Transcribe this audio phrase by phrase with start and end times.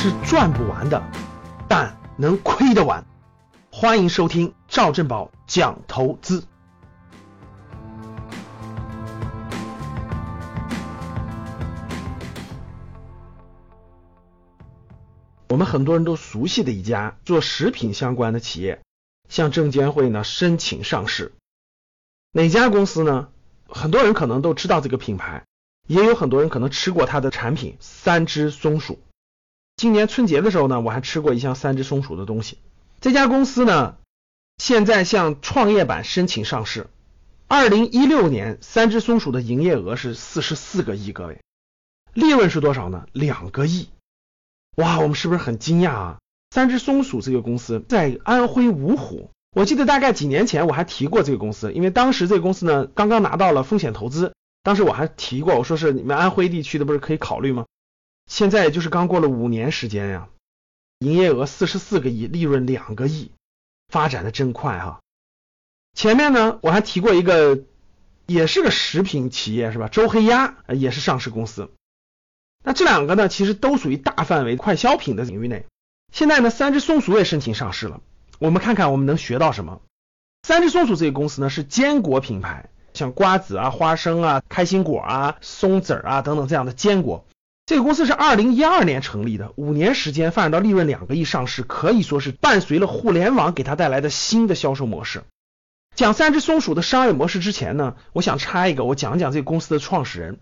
[0.00, 1.02] 是赚不完的，
[1.68, 3.04] 但能亏得完。
[3.72, 6.44] 欢迎收听赵正宝讲投资。
[15.48, 18.80] 我们很多人都熟悉的一家做食品相关的企业，
[19.28, 21.32] 向证监会呢申请上市。
[22.30, 23.30] 哪家公司呢？
[23.66, 25.44] 很多人可能都知道这个品牌，
[25.88, 29.00] 也有很多人可能吃过它的产品——三只松鼠。
[29.78, 32.58] 今年春节的时候呢，我还吃过一箱三只松鼠的东西。
[33.00, 33.94] 这家公司呢，
[34.56, 36.88] 现在向创业板申请上市。
[37.46, 41.38] 二零一六年，三只松鼠的营业额是四十四个亿，各位，
[42.12, 43.06] 利润是多少呢？
[43.12, 43.88] 两个亿。
[44.74, 46.18] 哇，我们是不是很惊讶啊？
[46.50, 54.34] 三只松鼠这个公司在安徽芜湖，我记得大概几年前我还提过这个公司，因为当时这个公司呢刚刚拿到了风险投资，
[54.64, 57.64] 当时我还提过，我说是你们安徽地区的不是可以考虑吗？
[58.28, 60.28] 现在也就是刚过了五年时间呀，
[61.00, 63.32] 营业额四十四个亿，利润两个亿，
[63.88, 65.00] 发展的真快哈。
[65.94, 67.58] 前面呢我还提过一个，
[68.26, 69.88] 也是个食品企业是吧？
[69.88, 71.70] 周黑鸭也是上市公司。
[72.62, 75.64] 那这两个呢，其实都属于大范围快消品的领域内。
[76.12, 78.00] 现在呢，三只松鼠也申请上市了。
[78.38, 79.80] 我们看看我们能学到什么。
[80.42, 87.24] 三只松鼠这个公司呢是坚果品牌，像瓜子啊、花生啊、开心果啊、松子啊等等这样的坚果。
[87.68, 95.22] 这个公司是二零一二年成立的，五年时间发展到利润两个亿上市，可以说是伴随了互联网给它带来的新的销售模式。
[95.94, 100.38] 讲三只松鼠的商业模式之前呢，我想插一个，我讲讲这个公司的创始人。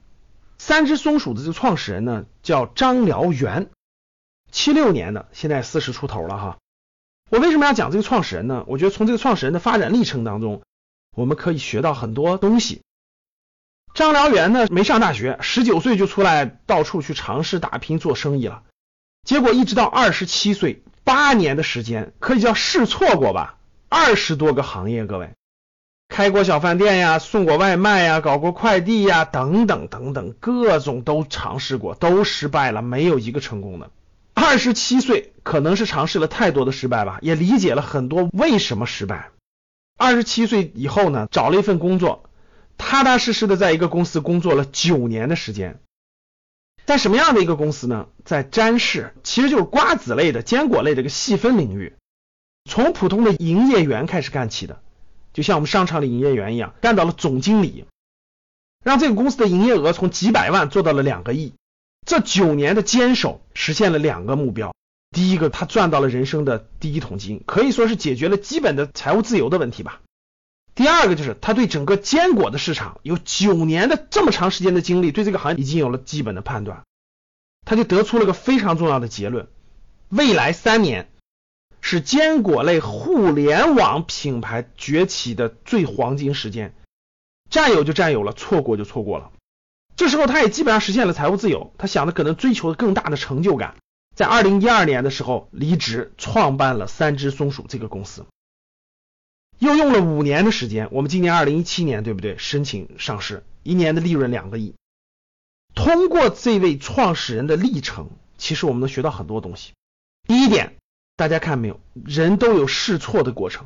[0.56, 3.70] 三只松鼠的这个创始人呢，叫张燎原，
[4.52, 6.58] 七六年的，现在四十出头了哈。
[7.28, 8.62] 我为什么要讲这个创始人呢？
[8.68, 10.62] 我觉得从这个创始人的发展历程当中，
[11.16, 12.82] 我们可以学到很多东西。
[13.96, 18.62] 张燎原呢，没上大学，十九岁就出来到处去尝试打拼做生意了，
[19.24, 23.56] 结果一直到二十七岁，八年的时间，可以叫试错过吧，
[23.88, 25.30] 二十多个行业，各位。
[26.10, 33.90] 开过小饭店呀，送过外卖呀，搞过快递呀，等等等等，各种都尝试过，都失败了，没有一个成功的。
[34.34, 39.30] 二十七岁，可能是尝试了太多的失败吧，也理解了很多为什么失败。
[39.96, 42.25] 二十七岁以后呢，找了一份工作，
[42.78, 45.80] 踏踏实实的在一个公司工作了九年的时间。
[46.84, 48.06] 在什么样的一个公司呢？
[48.24, 51.94] 在詹氏，其实就是瓜子类的、坚果类的一个细分领域，
[52.64, 54.80] 从普通的营业员开始干起的。
[55.32, 57.86] 就像我们商场的营业员一样，干到了总经理，
[58.84, 61.54] 让这个公司的营业额从几百万做到了两个亿。
[62.06, 64.72] 这九年的坚守，实现了两个目标：
[65.10, 70.00] 第一个，他赚到了人生的第一桶金，可以说是解决了基本的财务自由的问题吧；
[70.76, 76.84] 第二个，就是他对整个坚果的市场有九年的这么长时间的经历，对这个行业已经有了基本的判断，
[77.64, 79.48] 他就得出了个非常重要的结论：
[80.10, 81.08] 未来三年。
[81.82, 86.74] 是坚果类互联网品牌崛起的最黄金时间，
[87.48, 89.30] 占有就占有了，错过就错过了。
[89.94, 93.76] 这时候他也基本上实现了财务自由，他想的可能追求更大的成就感，
[94.16, 98.26] 在二零一二年的时候离职，创办了三只松鼠这个公司，
[99.58, 102.36] 又用了五年的时间，我们今年二零一七年对不对？
[102.38, 104.74] 申请上市，一年的利润两个亿。
[105.74, 109.72] 通过这位创始人的历程，其实我们能学到很多东西。
[110.26, 110.74] 第一点。
[111.18, 113.64] 大家看没有，人都有试错的过程，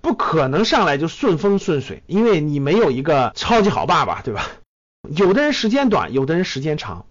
[0.00, 4.50] 不可能上来就顺风顺水，因为你没有一个超级好爸爸，对吧？
[5.14, 7.04] 有的人时间短，有的人时间长。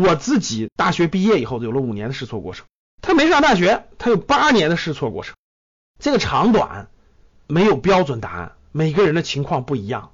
[0.00, 2.66] 我自己大学毕业以后有了五年的试错过程，
[3.02, 5.34] 他没上大学，他有八年的试错过程。
[5.98, 6.88] 这个长短
[7.48, 10.12] 没有标准答案，每个人的情况不一样。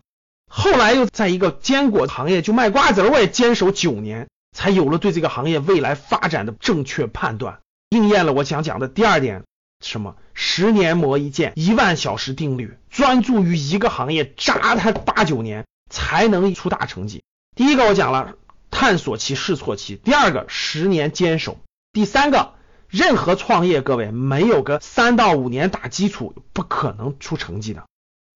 [0.49, 7.59] 后来又在一个坚果行业就卖瓜子，我也坚守九年，才有了对这个行业未来发展的正确判断。
[7.91, 9.43] 应验了我想讲的第二点，
[9.85, 17.25] 什么十年磨一剑，一万小时定律，专注于一个行业扎它八九年才能出大成绩。
[17.57, 18.35] 第一个我讲了
[18.71, 21.59] 探索期、试错期，第二个十年坚守，
[21.93, 22.55] 第三个
[22.95, 27.87] 任何创业，各位没有个三到五年打基础，不可能出成绩的。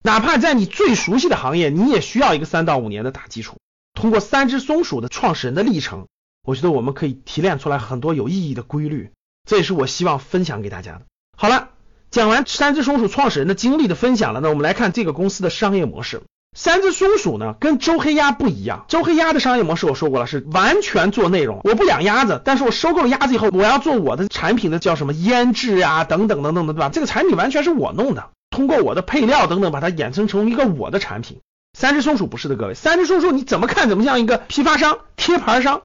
[0.02, 3.58] 哪怕在你最熟悉的行业，你也需要一个三到五年的打基础。
[3.94, 6.08] 通过三只松鼠的创始人的历程，
[6.42, 9.12] 我觉得我们可以提炼出来很多有意义的规律。
[9.48, 11.02] 这也是我希望分享给大家的。
[11.36, 11.68] 好了，
[12.10, 16.22] 讲完三只松鼠创始人的经历的分享了，那我们来看这个公司的商业模式。
[16.58, 18.84] 三只松鼠呢，跟周黑鸭不一样。
[18.88, 21.60] 周黑鸭的商业模式我说过了，是完全做内容。
[21.62, 26.88] 我不养鸭子，但是我收购了鸭子以后，我要做我的产品的叫什么腌制呀，等等等等的，对吧？
[26.88, 31.38] 这个产品完全是我弄的，通过我的配料等等，把它衍生成一个我的产品。
[31.78, 35.82] 三只松鼠不是的，各位，三只松鼠你怎么看怎么像一个批发商、贴牌商。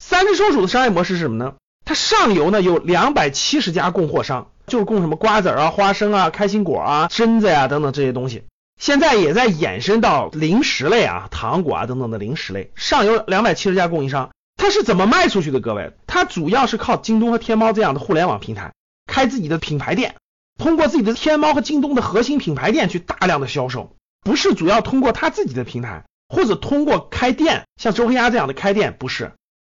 [0.00, 1.54] 三只松鼠的商业模式是什么呢？
[1.84, 8.42] 它上游呢有两百七十家供货商，就是供什么瓜子啊、花生啊、开心果啊、榛子呀等等这些东西。
[8.82, 12.72] 现在也在衍生到零食类啊、糖果啊等等的零食类。
[12.74, 15.60] 上游两百七十家供应商，它是怎么卖出去的？
[15.60, 18.72] 各位，它主要是靠京东和天猫这样的互联网平台
[19.06, 20.16] 开自己的品牌店，
[20.58, 23.94] 通过自己的天猫和京东的核心品牌店去大量的销售，
[24.24, 29.30] 不是主要通过它自己的平台或者通过开店，像周黑鸭这样的开店不是。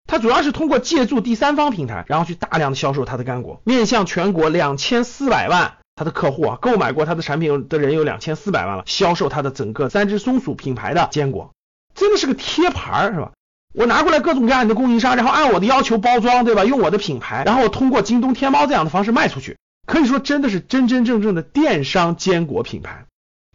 [0.07, 11.51] 它主要是通过借助第三方平台，然后去大量的销售它的干果，面向全国两千四百万他的客户啊，购买过他的产品的人有两千四百万了，销售他的整个三只松鼠品牌的坚果，
[11.97, 13.33] 真的是个贴牌是吧？
[13.75, 16.65] 我拿过来各种各样的供应商，然后按我的要求包装，对吧？
[16.65, 19.57] 用我的品牌，然后通过京东、天猫这样的方式卖出去，
[19.89, 23.05] 可以说真的是真真正正的电商坚果品牌。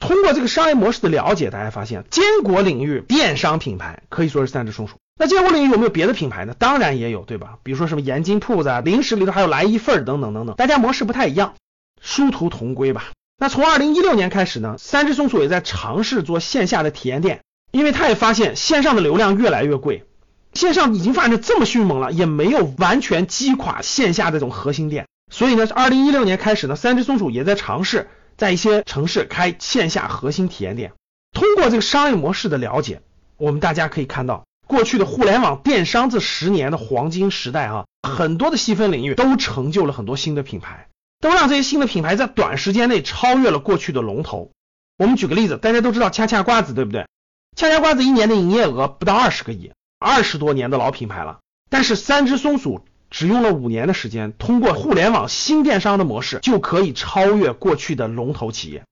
[0.02, 4.96] 通过这个商业模式的了解，大家发现坚果领域电商品牌可以说是三只松鼠。
[5.18, 6.54] 那坚果领域有没有别的品牌呢？
[6.60, 7.60] 当然也有，对吧？
[7.64, 11.54] 比如说什么盐津铺子啊，零食里头还有来一份等等等等，大家模式不太一样，
[12.04, 13.06] 殊途同归吧。
[13.40, 17.42] 那从二零一六年开始呢，三只松鼠也在尝试做线下的体验店，
[17.72, 20.06] 因为他也发现线上的流量越来越贵，
[20.54, 30.94] 线上已经发展的这么迅猛了，也没有完全击垮线下这种核心店，所以呢，二零一六年开始呢，三只松鼠也在尝试在一些城市开线下核心体验店。
[31.32, 33.02] 通过这个商业模式的了解，
[33.38, 34.44] 我们大家可以看到。
[34.66, 40.88] 过去的互联网电商这十年的黄金时代啊，很多的细分领域都成就了很多新的品牌，
[41.24, 44.52] 都让这些新的品牌在短时间内超越了过去的龙头。
[44.98, 47.08] 我们举个例子，大家都知道恰恰瓜子，对不对？
[47.56, 51.40] 恰恰瓜子一年的营业额不到二十个亿，二十多年的老品牌了。
[51.70, 58.84] 但是三只松鼠只用了五年的时间，通过互联网新电商的模式，就可以超越过去的龙头企业。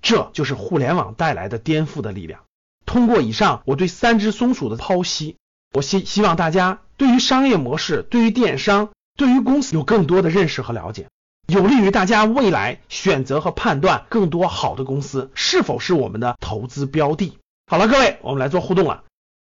[0.00, 2.42] 这就是互联网带来的颠覆的力量。
[2.86, 5.34] 通过以上我对三只松鼠的剖析，
[5.72, 11.08] 我希希望大家对于商业模式、对于电商、对于公司有更多的认识和了解，
[11.50, 17.38] 有利于大家未来选择和判断更多好的公司是否是我们的投资标的。
[17.66, 19.02] 好了，各位，我们来做互动了。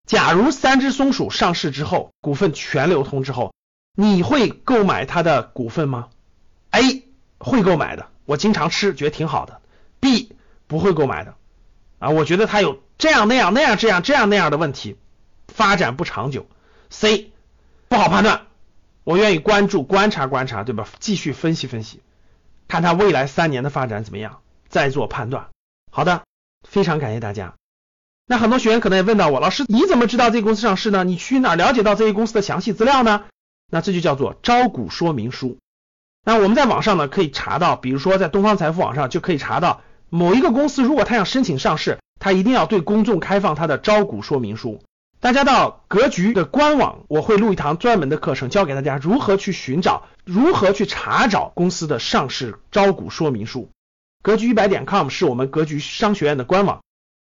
[0.07, 3.53] 假如三只松鼠上市之后，股份全流通之后，
[3.95, 6.07] 你会购买它的股份吗
[6.71, 7.03] ？A
[7.38, 9.62] 会购买的，我经常吃，觉得挺好的。
[10.00, 10.36] B
[10.68, 11.36] 不会购买的，
[12.00, 12.81] 啊，我觉得它有。
[12.97, 14.95] 这样那样那样这样这样那样的问题
[15.47, 16.45] 发展不长久。
[16.92, 17.31] C
[17.88, 18.47] 不好判断，
[19.03, 20.88] 我愿意关注观察观察，对吧？
[21.00, 22.01] 继续分析分析，
[22.68, 25.48] 看它未来三年的发展怎么样，再做判断。
[25.92, 26.24] 好的，
[26.68, 27.56] 非常感谢大家。
[28.27, 31.03] 那很多学员可能也问到我，老师你怎么知道这个公司上市呢？
[31.03, 33.25] 你去哪了解到这些公司的详细资料呢？
[33.69, 35.57] 那这就叫做招股说明书。
[36.24, 41.97] 那我们在网上呢可以查到，比如说在东方财富网上就可以查到某一个公司，如果他想申请上市。
[42.24, 44.83] 他一定要对公众开放他的招股说明书。
[45.21, 53.69] 大家到格局的官网，我会录一堂专门的课程，教给大家如何去寻找、如何去查找公司的上市招股说明书。
[54.23, 56.81] 格局一百点 com 是我们格局商学院的官网，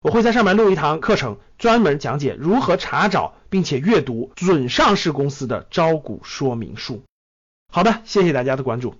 [0.02, 7.04] 我会在上面录一堂课程，专门讲解如何查找并且阅读准上市公司的招股说明书。
[7.72, 8.96] 好的，谢谢大家的关注。